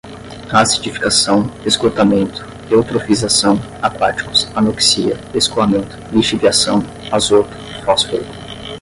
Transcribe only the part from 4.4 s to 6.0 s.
anoxia, escoamento,